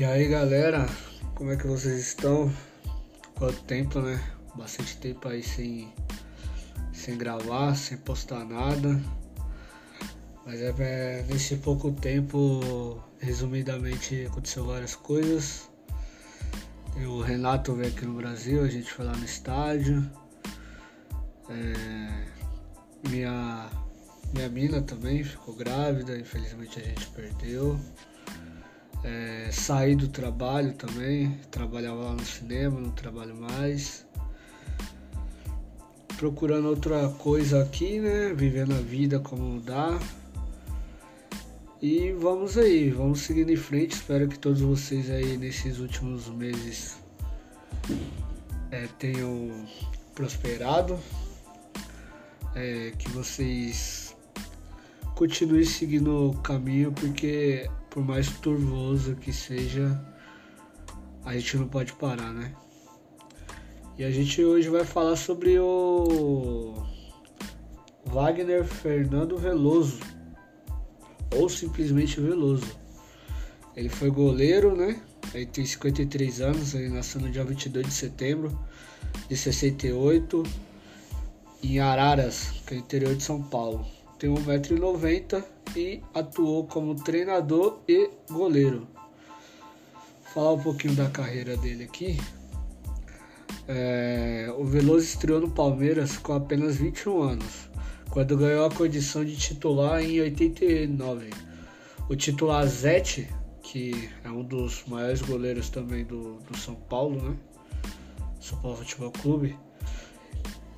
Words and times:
E 0.00 0.04
aí 0.06 0.28
galera, 0.28 0.86
como 1.34 1.52
é 1.52 1.56
que 1.58 1.66
vocês 1.66 2.00
estão? 2.00 2.50
Quanto 3.34 3.62
tempo, 3.64 4.00
né? 4.00 4.18
Bastante 4.56 4.96
tempo 4.96 5.28
aí 5.28 5.42
sem, 5.42 5.92
sem 6.90 7.18
gravar, 7.18 7.74
sem 7.74 7.98
postar 7.98 8.46
nada. 8.46 8.98
Mas 10.46 10.58
é, 10.62 10.74
é 10.78 11.26
nesse 11.28 11.56
pouco 11.56 11.92
tempo, 11.92 12.98
resumidamente, 13.18 14.24
aconteceu 14.24 14.64
várias 14.64 14.94
coisas. 14.94 15.68
O 17.06 17.20
Renato 17.20 17.74
veio 17.74 17.90
aqui 17.90 18.06
no 18.06 18.14
Brasil, 18.14 18.64
a 18.64 18.68
gente 18.68 18.90
foi 18.90 19.04
lá 19.04 19.14
no 19.14 19.24
estádio. 19.26 20.10
É, 21.50 22.26
minha, 23.06 23.68
minha 24.32 24.48
mina 24.48 24.80
também 24.80 25.22
ficou 25.22 25.54
grávida, 25.54 26.18
infelizmente 26.18 26.80
a 26.80 26.84
gente 26.84 27.06
perdeu. 27.08 27.78
É, 29.02 29.48
saí 29.50 29.96
do 29.96 30.08
trabalho 30.08 30.74
também, 30.74 31.38
trabalhava 31.50 32.02
lá 32.04 32.12
no 32.12 32.24
cinema, 32.24 32.78
não 32.80 32.90
trabalho 32.90 33.34
mais. 33.34 34.06
Procurando 36.18 36.68
outra 36.68 37.08
coisa 37.08 37.62
aqui, 37.62 37.98
né? 37.98 38.34
Vivendo 38.34 38.74
a 38.74 38.80
vida 38.80 39.18
como 39.18 39.60
dá. 39.60 39.98
E 41.80 42.12
vamos 42.12 42.58
aí, 42.58 42.90
vamos 42.90 43.20
seguindo 43.20 43.50
em 43.50 43.56
frente. 43.56 43.92
Espero 43.92 44.28
que 44.28 44.38
todos 44.38 44.60
vocês 44.60 45.10
aí 45.10 45.38
nesses 45.38 45.78
últimos 45.78 46.28
meses 46.28 46.98
é, 48.70 48.86
tenham 48.98 49.66
prosperado. 50.14 50.98
É, 52.54 52.92
que 52.98 53.08
vocês 53.10 54.14
continuem 55.14 55.64
seguindo 55.64 56.30
o 56.30 56.34
caminho, 56.38 56.92
porque 56.92 57.70
por 57.90 58.04
mais 58.04 58.28
turvoso 58.38 59.16
que 59.16 59.32
seja, 59.32 60.00
a 61.24 61.34
gente 61.34 61.56
não 61.56 61.68
pode 61.68 61.92
parar, 61.94 62.32
né? 62.32 62.54
E 63.98 64.04
a 64.04 64.10
gente 64.10 64.42
hoje 64.42 64.68
vai 64.68 64.84
falar 64.84 65.16
sobre 65.16 65.58
o 65.58 66.74
Wagner 68.06 68.64
Fernando 68.64 69.36
Veloso, 69.36 70.00
ou 71.36 71.48
simplesmente 71.48 72.20
Veloso. 72.20 72.78
Ele 73.76 73.88
foi 73.88 74.10
goleiro, 74.10 74.74
né? 74.74 75.00
Ele 75.34 75.46
tem 75.46 75.64
53 75.64 76.40
anos, 76.40 76.74
ele 76.74 76.88
nasceu 76.88 77.20
no 77.20 77.30
dia 77.30 77.44
22 77.44 77.86
de 77.86 77.92
setembro 77.92 78.58
de 79.28 79.36
68 79.36 80.42
em 81.62 81.78
Araras, 81.78 82.52
que 82.66 82.74
é 82.74 82.76
o 82.78 82.80
interior 82.80 83.14
de 83.14 83.22
São 83.22 83.42
Paulo 83.42 83.86
tem 84.20 84.28
1,90m 84.28 85.42
e 85.76 86.02
atuou 86.14 86.66
como 86.66 86.94
treinador 86.94 87.78
e 87.88 88.10
goleiro. 88.30 88.88
Vou 90.24 90.34
falar 90.34 90.52
um 90.52 90.62
pouquinho 90.62 90.94
da 90.94 91.08
carreira 91.08 91.56
dele 91.56 91.84
aqui. 91.84 92.18
É, 93.68 94.52
o 94.56 94.64
Veloso 94.64 95.04
estreou 95.04 95.40
no 95.40 95.50
Palmeiras 95.50 96.16
com 96.16 96.32
apenas 96.32 96.76
21 96.76 97.22
anos, 97.22 97.70
quando 98.10 98.36
ganhou 98.36 98.64
a 98.64 98.70
condição 98.70 99.24
de 99.24 99.36
titular 99.36 100.02
em 100.02 100.20
89. 100.20 101.30
O 102.08 102.16
titular 102.16 102.66
Zete, 102.66 103.28
que 103.62 104.10
é 104.24 104.30
um 104.30 104.42
dos 104.42 104.84
maiores 104.86 105.22
goleiros 105.22 105.70
também 105.70 106.04
do, 106.04 106.38
do 106.38 106.56
São 106.58 106.74
Paulo, 106.74 107.22
né? 107.22 107.36
São 108.40 108.60
Paulo 108.60 108.78
Futebol 108.78 109.12
Clube. 109.12 109.56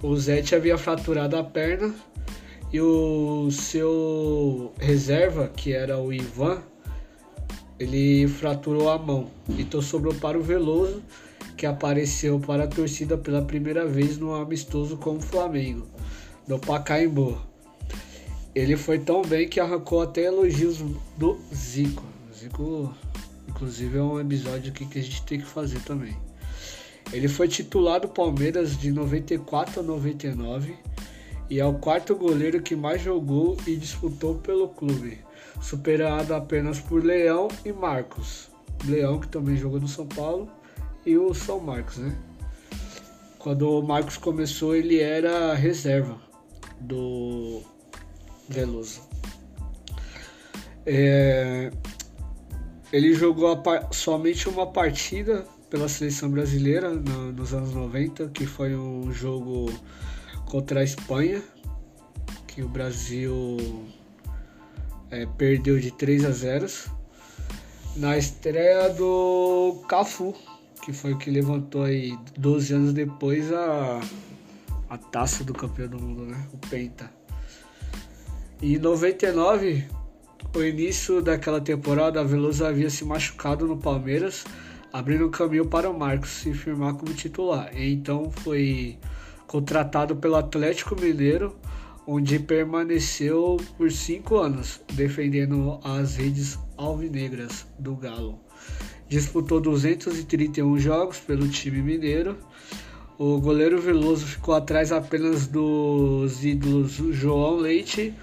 O 0.03 0.17
Zete 0.17 0.55
havia 0.55 0.77
fraturado 0.77 1.37
a 1.37 1.45
perna 1.45 1.95
e 2.73 2.81
o 2.81 3.51
seu 3.51 4.73
reserva, 4.79 5.49
que 5.49 5.73
era 5.73 5.99
o 5.99 6.13
Ivan, 6.13 6.63
ele 7.79 8.27
fraturou 8.27 8.89
a 8.89 8.99
mão. 8.99 9.31
Então 9.59 9.83
sobrou 9.83 10.15
para 10.15 10.39
o 10.39 10.43
Veloso, 10.43 11.03
que 11.57 11.67
apareceu 11.67 12.41
para 12.41 12.65
a 12.65 12.67
torcida 12.67 13.19
pela 13.19 13.43
primeira 13.43 13.87
vez 13.87 14.17
no 14.17 14.35
amistoso 14.35 14.97
com 14.97 15.17
o 15.17 15.21
Flamengo, 15.21 15.87
no 16.49 16.59
Pacaembu. 16.59 17.39
Ele 18.55 18.77
foi 18.77 18.99
tão 18.99 19.23
bem 19.23 19.49
que 19.49 19.61
arrancou 19.61 20.01
até 20.01 20.25
elogios 20.25 20.79
do 21.17 21.39
Zico. 21.55 22.03
Zico, 22.35 22.95
inclusive, 23.49 23.99
é 23.99 24.03
um 24.03 24.19
episódio 24.19 24.73
que 24.73 24.99
a 24.99 25.03
gente 25.03 25.23
tem 25.25 25.39
que 25.39 25.47
fazer 25.47 25.81
também. 25.81 26.17
Ele 27.13 27.29
foi 27.29 27.49
titular 27.49 28.01
do 28.01 28.09
Palmeiras 28.09 28.79
de 28.79 28.91
94 28.91 29.81
a 29.81 29.83
99 29.83 30.75
e 31.53 31.61
é 31.61 31.67
o 31.67 31.75
quarto 31.75 32.17
goleiro 32.17 32.63
que 32.63 32.75
mais 32.75 33.03
jogou 33.03 33.59
e 33.67 33.77
disputou 33.77 34.37
pelo 34.37 34.69
clube, 34.69 35.19
superado 35.61 36.35
apenas 36.35 36.81
por 36.81 37.05
Leão 37.05 37.49
e 37.63 37.71
Marcos. 37.71 38.49
Leão 38.87 39.21
que 39.21 39.29
também 39.29 39.55
jogou 39.55 39.79
no 39.79 39.87
São 39.87 40.07
Paulo 40.07 40.51
e 41.05 41.19
o 41.19 41.35
São 41.35 41.61
Marcos, 41.61 41.99
né? 41.99 42.17
Quando 43.39 43.69
o 43.69 43.83
Marcos 43.83 44.17
começou, 44.17 44.75
ele 44.75 44.99
era 44.99 45.53
reserva 45.53 46.19
do 46.81 47.61
Veloso. 48.49 49.03
É... 50.87 51.71
Ele 52.91 53.13
jogou 53.13 53.63
somente 53.91 54.49
uma 54.49 54.73
partida 54.73 55.45
pela 55.69 55.87
seleção 55.87 56.31
brasileira 56.31 56.95
no, 56.95 57.31
nos 57.31 57.53
anos 57.53 57.75
90, 57.75 58.29
que 58.29 58.47
foi 58.47 58.75
um 58.75 59.13
jogo 59.13 59.71
contra 60.53 60.81
a 60.81 60.85
Espanha, 60.85 61.43
que 62.47 62.63
o 62.63 62.69
Brasil 62.69 63.57
é, 65.11 65.25
perdeu 65.25 65.81
de 65.81 65.91
3 65.91 66.27
a 66.27 66.31
0 66.31 66.67
na 67.97 68.19
estreia 68.19 68.91
do 68.91 69.83
Cafu, 69.89 70.35
que 70.85 70.93
foi 70.93 71.15
o 71.15 71.19
que 71.19 71.31
levantou 71.31 71.85
aí 71.85 72.19
12 72.37 72.75
anos 72.75 72.93
depois 72.93 73.51
a, 73.51 73.99
a 74.91 74.99
taça 74.99 75.43
do 75.43 75.55
campeão 75.55 75.89
do 75.89 75.99
mundo, 75.99 76.27
né? 76.27 76.47
O 76.53 76.59
Penta. 76.59 77.11
E 78.61 78.77
em 78.77 78.79
99, 78.79 79.87
o 80.55 80.63
início 80.63 81.23
daquela 81.23 81.63
temporada, 81.63 82.21
a 82.21 82.25
Veloso 82.25 82.63
havia 82.63 82.91
se 82.91 83.07
machucado 83.07 83.67
no 83.67 83.79
Palmeiras, 83.79 84.45
abrindo 84.93 85.25
o 85.25 85.31
caminho 85.31 85.65
para 85.65 85.89
o 85.89 85.99
Marcos 85.99 86.29
se 86.29 86.53
firmar 86.53 86.93
como 86.93 87.15
titular. 87.15 87.75
E 87.75 87.91
então 87.91 88.31
foi 88.31 88.99
contratado 89.53 90.17
pelo 90.17 90.37
Atlético 90.37 90.99
Mineiro, 90.99 91.55
onde 92.07 92.39
permaneceu 92.39 93.59
por 93.77 93.93
cinco 93.93 94.39
anos, 94.39 94.81
defendendo 94.95 95.79
as 95.85 96.17
redes 96.17 96.59
alvinegras 96.75 97.67
do 97.79 97.95
Galo. 97.95 98.41
Disputou 99.11 99.61
231 99.61 100.79
jogos 100.79 101.19
pelo 101.19 101.47
time 101.51 101.83
mineiro. 101.83 102.39
O 103.19 103.39
goleiro 103.43 103.79
Veloso 103.79 104.25
ficou 104.25 104.55
atrás 104.55 104.91
apenas 104.91 105.47
dos 105.47 106.43
ídolos 106.43 106.93
João 107.11 107.57
Leite, 107.57 108.15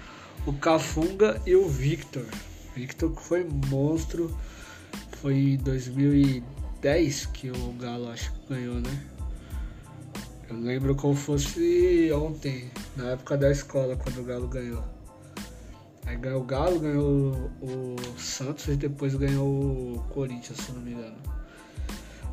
o 0.44 0.52
Cafunga 0.52 1.40
e 1.46 1.54
o 1.54 1.68
Victor. 1.68 2.26
Victor 2.74 3.14
foi 3.14 3.46
monstro. 3.68 4.36
Foi 5.22 5.34
em 5.34 5.56
2010 5.58 7.26
que 7.26 7.50
o 7.52 7.72
Galo 7.78 8.08
acho 8.08 8.32
que 8.32 8.54
ganhou, 8.54 8.80
né? 8.80 9.09
Eu 10.50 10.56
lembro 10.58 10.96
como 10.96 11.14
fosse 11.14 12.10
ontem, 12.12 12.68
na 12.96 13.10
época 13.10 13.38
da 13.38 13.52
escola, 13.52 13.94
quando 13.94 14.18
o 14.18 14.24
Galo 14.24 14.48
ganhou. 14.48 14.82
Aí 16.04 16.16
ganhou 16.16 16.40
o 16.40 16.44
Galo, 16.44 16.80
ganhou 16.80 17.50
o, 17.62 17.96
Santos 18.18 18.66
e 18.66 18.74
depois 18.74 19.14
ganhou 19.14 19.46
o 19.46 20.04
Corinthians, 20.10 20.58
se 20.58 20.72
não 20.72 20.80
me 20.80 20.90
engano. 20.90 21.14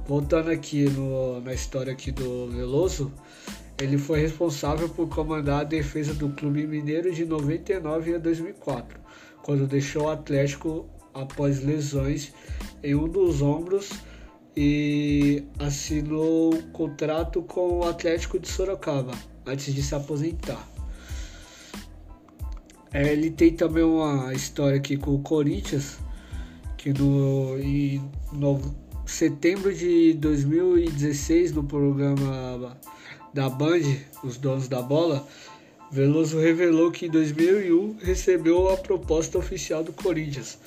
Voltando 0.07 0.49
aqui 0.49 0.89
no, 0.89 1.39
na 1.41 1.53
história 1.53 1.93
aqui 1.93 2.11
do 2.11 2.49
Veloso, 2.49 3.13
ele 3.79 3.99
foi 3.99 4.19
responsável 4.21 4.89
por 4.89 5.07
comandar 5.09 5.61
a 5.61 5.63
defesa 5.63 6.15
do 6.15 6.29
clube 6.29 6.65
mineiro 6.65 7.13
de 7.13 7.23
99 7.23 8.15
a 8.15 8.17
2004, 8.17 8.99
quando 9.43 9.67
deixou 9.67 10.05
o 10.05 10.09
Atlético 10.09 10.89
após 11.13 11.63
lesões 11.63 12.33
em 12.81 12.95
um 12.95 13.07
dos 13.07 13.43
ombros 13.43 13.91
e 14.59 15.43
assinou 15.59 16.51
um 16.51 16.61
contrato 16.71 17.43
com 17.43 17.77
o 17.77 17.83
Atlético 17.83 18.39
de 18.39 18.47
Sorocaba 18.47 19.13
antes 19.45 19.71
de 19.71 19.83
se 19.83 19.93
aposentar. 19.93 20.67
É, 22.91 23.13
ele 23.13 23.29
tem 23.29 23.53
também 23.53 23.83
uma 23.83 24.33
história 24.33 24.77
aqui 24.77 24.97
com 24.97 25.13
o 25.13 25.19
Corinthians, 25.19 25.99
que 26.75 26.91
no, 26.91 27.55
em 27.59 28.01
no, 28.33 28.59
setembro 29.05 29.71
de 29.71 30.13
2016, 30.13 31.51
no 31.51 31.63
programa 31.63 32.75
da 33.31 33.47
Band, 33.49 33.83
Os 34.23 34.37
Donos 34.37 34.67
da 34.67 34.81
Bola, 34.81 35.27
Veloso 35.91 36.39
revelou 36.39 36.89
que 36.89 37.05
em 37.05 37.11
2001 37.11 37.97
recebeu 38.01 38.71
a 38.71 38.77
proposta 38.77 39.37
oficial 39.37 39.83
do 39.83 39.93
Corinthians, 39.93 40.57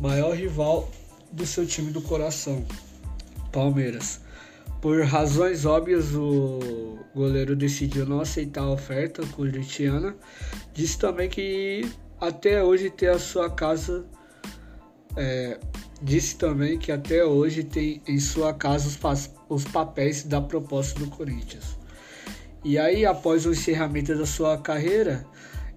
maior 0.00 0.34
rival 0.34 0.90
do 1.30 1.44
seu 1.44 1.66
time 1.66 1.90
do 1.90 2.00
coração. 2.00 2.64
Palmeiras. 3.56 4.20
Por 4.82 5.02
razões 5.02 5.64
óbvias, 5.64 6.14
o 6.14 6.98
goleiro 7.14 7.56
decidiu 7.56 8.04
não 8.04 8.20
aceitar 8.20 8.64
a 8.64 8.70
oferta 8.70 9.26
corintiana. 9.28 10.14
Disse 10.74 10.98
também 10.98 11.26
que 11.30 11.90
até 12.20 12.62
hoje 12.62 12.90
tem 12.90 13.08
a 13.08 13.18
sua 13.18 13.48
casa 13.48 14.04
é, 15.16 15.58
disse 16.02 16.36
também 16.36 16.78
que 16.78 16.92
até 16.92 17.24
hoje 17.24 17.64
tem 17.64 18.02
em 18.06 18.20
sua 18.20 18.52
casa 18.52 18.86
os, 18.86 19.30
os 19.48 19.64
papéis 19.64 20.22
da 20.22 20.40
proposta 20.42 21.00
do 21.00 21.06
Corinthians. 21.06 21.78
E 22.62 22.78
aí, 22.78 23.06
após 23.06 23.46
o 23.46 23.52
encerramento 23.52 24.14
da 24.14 24.26
sua 24.26 24.58
carreira, 24.58 25.24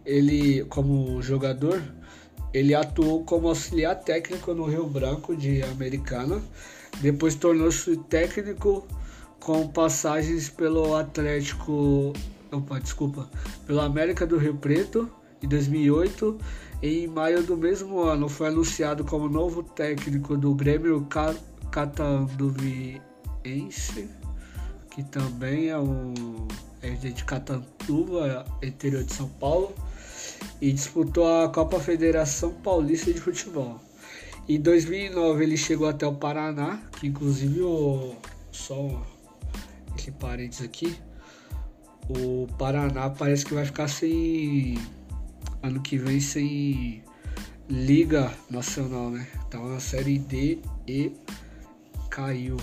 ele, 0.06 0.66
como 0.66 1.22
jogador, 1.22 1.82
ele 2.54 2.76
atuou 2.76 3.24
como 3.24 3.48
auxiliar 3.48 3.96
técnico 3.96 4.54
no 4.54 4.66
Rio 4.66 4.86
Branco 4.86 5.34
de 5.34 5.64
Americana. 5.64 6.42
Depois 7.02 7.36
tornou-se 7.36 7.96
técnico 8.10 8.86
com 9.40 9.68
passagens 9.68 10.50
pelo 10.50 10.96
Atlético, 10.96 12.14
opa, 12.52 12.80
desculpa, 12.80 13.30
pelo 13.66 13.80
América 13.80 14.28
do 14.28 14.38
Rio 14.38 14.56
Preto 14.56 15.10
em 15.42 15.48
2008. 15.48 16.38
Em 16.82 17.08
maio 17.08 17.44
do 17.44 17.58
mesmo 17.58 18.00
ano, 18.02 18.30
foi 18.30 18.48
anunciado 18.48 19.04
como 19.04 19.28
novo 19.28 19.64
técnico 19.64 20.38
do 20.38 20.56
Grêmio 20.56 21.06
Catanduviense, 21.72 24.10
que 24.90 25.04
também 25.04 25.68
é 25.70 25.78
um 25.78 26.48
é 26.82 26.92
de 26.92 27.24
Catanduva, 27.26 28.46
interior 28.64 29.04
de 29.04 29.14
São 29.14 29.28
Paulo, 29.28 29.74
e 30.62 30.72
disputou 30.72 31.44
a 31.44 31.50
Copa 31.50 31.78
Federação 31.80 32.54
Paulista 32.54 33.12
de 33.12 33.20
Futebol. 33.20 33.82
Em 34.50 34.60
2009 34.60 35.44
ele 35.44 35.56
chegou 35.56 35.88
até 35.88 36.08
o 36.08 36.16
Paraná, 36.16 36.82
que 37.00 37.06
inclusive 37.06 37.62
o 37.62 38.16
só 38.52 39.06
esse 39.96 40.10
parênteses 40.10 40.66
aqui, 40.66 40.98
o 42.10 42.48
Paraná 42.58 43.12
parece 43.12 43.46
que 43.46 43.54
vai 43.54 43.64
ficar 43.64 43.88
sem 43.88 44.76
ano 45.62 45.80
que 45.82 46.00
vem 46.00 46.20
sem 46.20 47.04
liga 47.70 48.34
nacional, 48.50 49.12
né? 49.12 49.28
Tava 49.52 49.70
na 49.70 49.80
série 49.80 50.18
D 50.18 50.58
e 50.88 51.12
caiu. 52.10 52.58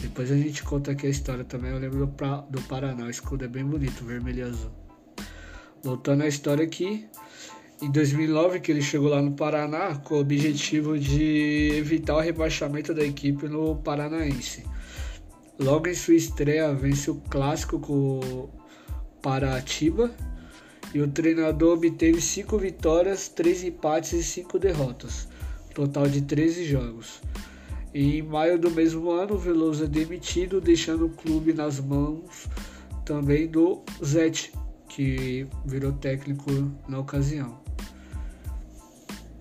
Depois 0.00 0.32
a 0.32 0.38
gente 0.38 0.62
conta 0.62 0.92
aqui 0.92 1.06
a 1.06 1.10
história 1.10 1.44
também. 1.44 1.70
Eu 1.70 1.78
lembro 1.78 2.06
do, 2.06 2.42
do 2.48 2.62
Paraná. 2.62 3.04
O 3.04 3.10
escudo 3.10 3.44
é 3.44 3.48
bem 3.48 3.64
bonito, 3.64 4.06
vermelho 4.06 4.38
e 4.38 4.42
azul. 4.42 4.70
Voltando 5.82 6.22
à 6.22 6.26
história 6.26 6.64
aqui. 6.64 7.06
Em 7.82 7.90
2009 7.90 8.60
que 8.60 8.72
ele 8.72 8.80
chegou 8.80 9.10
lá 9.10 9.20
no 9.20 9.32
Paraná 9.32 9.96
com 9.96 10.14
o 10.14 10.20
objetivo 10.20 10.98
de 10.98 11.72
evitar 11.74 12.16
o 12.16 12.20
rebaixamento 12.20 12.94
da 12.94 13.04
equipe 13.04 13.46
no 13.48 13.76
Paranaense. 13.76 14.64
Logo 15.58 15.86
em 15.86 15.94
sua 15.94 16.14
estreia 16.14 16.72
vence 16.72 17.10
o 17.10 17.16
clássico 17.28 17.78
com 17.78 18.20
o 18.20 18.50
Paratiba 19.20 20.10
e 20.94 21.02
o 21.02 21.08
treinador 21.08 21.76
obteve 21.76 22.18
5 22.18 22.56
vitórias, 22.56 23.28
3 23.28 23.64
empates 23.64 24.12
e 24.14 24.22
5 24.22 24.58
derrotas, 24.58 25.28
total 25.74 26.08
de 26.08 26.22
13 26.22 26.64
jogos. 26.64 27.20
Em 27.92 28.22
maio 28.22 28.58
do 28.58 28.70
mesmo 28.70 29.10
ano, 29.10 29.36
Veloso 29.36 29.84
é 29.84 29.86
demitido, 29.86 30.62
deixando 30.62 31.06
o 31.06 31.10
clube 31.10 31.52
nas 31.52 31.78
mãos 31.78 32.48
também 33.04 33.46
do 33.46 33.82
Zete, 34.02 34.50
que 34.88 35.46
virou 35.66 35.92
técnico 35.92 36.50
na 36.88 36.98
ocasião. 36.98 37.65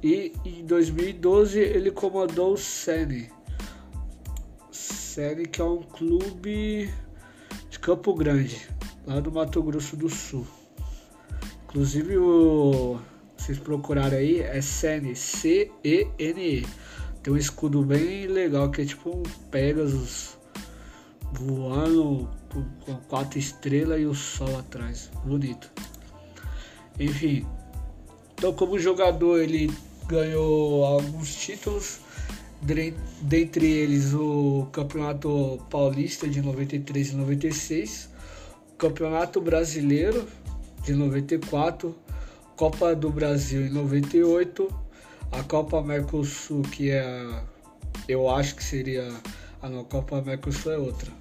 E 0.03 0.33
em 0.45 0.65
2012 0.65 1.59
ele 1.59 1.92
comandou 1.92 2.53
o 2.53 2.57
Sene. 2.57 3.30
Sene 4.71 5.45
que 5.45 5.62
é 5.62 5.63
um 5.63 5.81
clube 5.81 6.94
de 7.69 7.80
Campo 7.80 8.13
Grande, 8.13 8.69
lá 9.06 9.19
do 9.19 9.31
Mato 9.31 9.62
Grosso 9.63 9.95
do 9.95 10.09
Sul. 10.09 10.45
Inclusive 11.65 12.18
o 12.18 13.00
vocês 13.38 13.59
procurarem 13.59 14.18
aí 14.18 14.39
é 14.39 14.59
Sene, 14.59 15.15
C-E-N-E. 15.15 16.62
-E. 16.62 16.68
Tem 17.21 17.33
um 17.33 17.38
escudo 17.38 17.83
bem 17.83 18.27
legal 18.27 18.71
que 18.71 18.81
é 18.81 18.86
tipo 18.86 19.09
um 19.09 19.24
Pegasus 19.51 20.38
voando 21.31 22.30
com 22.86 22.95
quatro 23.07 23.38
estrelas 23.38 24.00
e 24.01 24.06
o 24.06 24.15
sol 24.15 24.57
atrás. 24.57 25.12
Bonito. 25.24 25.71
Enfim. 27.00 27.45
Então 28.36 28.54
como 28.54 28.78
jogador 28.78 29.40
ele 29.40 29.72
ganhou 30.08 30.86
alguns 30.86 31.36
títulos. 31.36 32.00
Dentre 33.22 33.68
eles 33.68 34.14
o 34.14 34.68
Campeonato 34.72 35.60
Paulista 35.70 36.28
de 36.28 36.42
93 36.42 37.10
e 37.10 37.16
96, 37.16 38.10
o 38.74 38.76
Campeonato 38.78 39.40
Brasileiro 39.40 40.28
de 40.84 40.94
94, 40.94 41.96
Copa 42.56 42.96
do 42.96 43.12
Brasil 43.12 43.66
em 43.68 43.70
98 43.70 44.86
a 45.32 45.44
Copa 45.44 45.82
Mercosul, 45.82 46.62
que 46.62 46.92
é. 46.92 47.44
Eu 48.08 48.30
acho 48.30 48.56
que 48.56 48.64
seria. 48.64 49.12
Ah 49.62 49.70
não, 49.70 49.82
a 49.82 49.84
Copa 49.84 50.22
Mercosul 50.22 50.72
é 50.72 50.78
outra. 50.78 51.12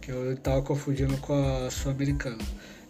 Que 0.00 0.10
eu 0.10 0.36
tava 0.38 0.62
confundindo 0.62 1.16
com 1.18 1.34
a 1.34 1.70
Sul-Americana. 1.70 2.38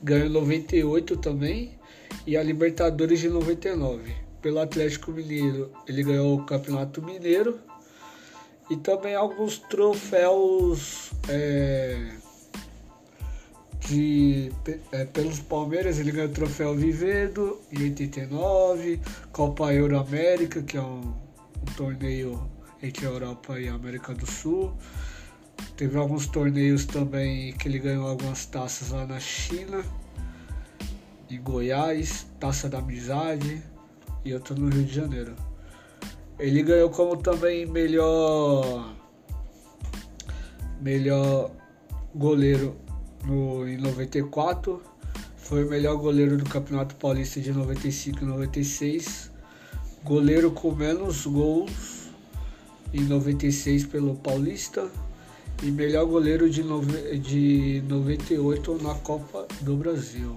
Ganhou 0.03 0.29
98 0.29 1.17
também. 1.17 1.79
E 2.27 2.37
a 2.37 2.43
Libertadores 2.43 3.21
de 3.21 3.29
99. 3.29 4.15
Pelo 4.41 4.61
Atlético 4.61 5.11
Mineiro, 5.11 5.73
ele 5.87 6.03
ganhou 6.03 6.39
o 6.39 6.45
Campeonato 6.45 7.03
Mineiro. 7.03 7.59
E 8.71 8.77
também 8.77 9.15
alguns 9.15 9.59
troféus. 9.59 11.11
É, 11.29 12.19
de, 13.89 14.53
é, 14.93 15.05
pelos 15.07 15.41
Palmeiras 15.41 15.99
ele 15.99 16.13
ganhou 16.13 16.29
o 16.29 16.33
troféu 16.33 16.75
Vivedo 16.75 17.59
em 17.73 17.85
89, 17.85 19.01
Copa 19.33 19.73
Euro 19.73 19.99
América, 19.99 20.63
que 20.63 20.77
é 20.77 20.83
um, 20.83 21.01
um 21.01 21.75
torneio 21.77 22.49
entre 22.83 23.07
a 23.07 23.09
Europa 23.09 23.59
e 23.59 23.69
a 23.69 23.75
América 23.75 24.15
do 24.15 24.31
Sul. 24.31 24.75
Teve 25.79 25.97
alguns 25.97 26.27
torneios 26.27 26.85
também 26.85 27.53
que 27.53 27.69
ele 27.69 27.79
ganhou 27.79 28.09
algumas 28.09 28.45
taças 28.45 28.91
lá 28.91 29.07
na 29.07 29.21
China, 29.21 29.85
em 31.31 31.41
Goiás, 31.41 32.27
Taça 32.41 32.69
da 32.69 32.79
Amizade 32.79 33.63
e 34.25 34.35
outro 34.35 34.57
no 34.57 34.69
Rio 34.69 34.83
de 34.83 34.93
Janeiro. 34.93 35.37
Ele 36.37 36.65
ganhou 36.65 36.91
como 36.91 37.17
também 37.17 37.65
melhor 37.65 38.93
melhor 40.81 41.53
goleiro 42.13 42.77
no, 43.25 43.69
em 43.69 43.77
94. 43.77 44.83
Foi 45.37 45.63
o 45.63 45.71
melhor 45.71 45.97
goleiro 45.97 46.37
do 46.37 46.45
Campeonato 46.45 46.97
Paulista 46.97 47.41
de 47.41 47.53
95 47.53 48.25
e 48.25 48.27
96. 48.27 49.31
Goleiro 50.03 50.51
com 50.51 50.75
menos 50.75 51.25
gols 51.25 52.11
em 52.93 53.03
96 53.03 53.87
pelo 53.87 54.17
Paulista. 54.17 54.91
E 55.63 55.71
melhor 55.71 56.07
goleiro 56.07 56.49
de, 56.49 56.63
nove, 56.63 57.19
de 57.19 57.83
98 57.89 58.83
na 58.83 58.95
Copa 58.95 59.47
do 59.61 59.77
Brasil. 59.77 60.37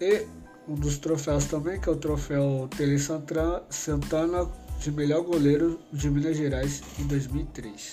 E 0.00 0.26
um 0.68 0.74
dos 0.74 0.98
troféus 0.98 1.46
também, 1.46 1.80
que 1.80 1.88
é 1.88 1.92
o 1.92 1.96
troféu 1.96 2.68
Tele 2.76 2.98
Santana 2.98 4.48
de 4.80 4.92
melhor 4.92 5.22
goleiro 5.22 5.80
de 5.92 6.08
Minas 6.08 6.36
Gerais 6.36 6.82
em 6.98 7.06
2003. 7.06 7.92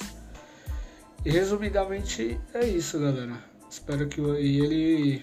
E 1.26 1.32
resumidamente 1.32 2.40
é 2.54 2.66
isso, 2.68 3.00
galera. 3.00 3.44
Espero 3.70 4.08
que 4.08 4.22
e 4.22 4.60
ele 4.60 5.22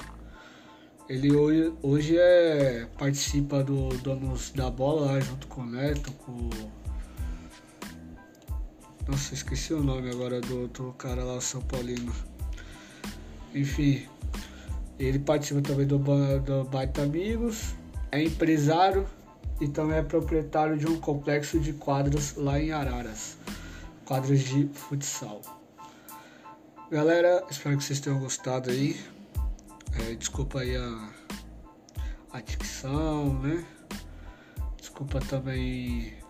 ele 1.08 1.37
hoje, 1.37 1.72
hoje 1.82 2.18
é 2.18 2.88
participa 2.99 3.62
do 3.62 3.88
Donos 3.99 4.50
da 4.50 4.70
Bola 4.70 5.20
junto 5.20 5.46
com 5.46 5.61
o 5.61 5.66
Neto, 5.66 6.11
com 6.12 6.49
Nossa, 9.12 9.35
esqueci 9.35 9.75
o 9.75 9.83
nome 9.83 10.11
agora 10.11 10.40
do 10.40 10.62
outro 10.62 10.95
cara 10.95 11.23
lá, 11.23 11.38
São 11.38 11.61
Paulino. 11.61 12.11
Enfim, 13.54 14.09
ele 14.99 15.19
participa 15.19 15.61
também 15.61 15.87
do, 15.87 15.99
do 15.99 16.64
Baita 16.64 17.02
Amigos, 17.02 17.75
é 18.11 18.23
empresário 18.23 19.07
e 19.61 19.69
também 19.69 19.99
é 19.99 20.02
proprietário 20.02 20.78
de 20.78 20.87
um 20.87 20.99
complexo 20.99 21.61
de 21.61 21.75
quadros 21.75 22.37
lá 22.37 22.59
em 22.59 22.73
Araras, 22.73 23.37
quadros 24.07 24.40
de 24.40 24.66
futsal. 24.73 25.42
Galera, 26.90 27.45
espero 27.50 27.76
que 27.76 27.85
vocês 27.85 28.00
tenham 28.00 28.19
gostado 28.19 28.71
aí. 28.71 28.99
É, 30.09 30.14
desculpa 30.14 30.61
aí 30.61 30.75
a, 30.75 31.11
a 32.33 32.40
dicção, 32.40 33.35
né? 33.40 33.62
Desculpa 34.78 35.21
também 35.21 36.22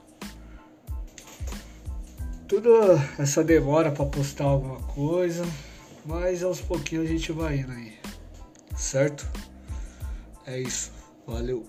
toda 2.60 3.00
essa 3.18 3.42
demora 3.42 3.90
para 3.90 4.04
postar 4.04 4.44
alguma 4.44 4.78
coisa, 4.80 5.42
mas 6.04 6.42
aos 6.42 6.60
pouquinhos 6.60 7.06
a 7.06 7.08
gente 7.08 7.32
vai 7.32 7.60
indo 7.60 7.72
aí, 7.72 7.94
certo? 8.76 9.26
É 10.46 10.60
isso, 10.60 10.92
valeu. 11.26 11.66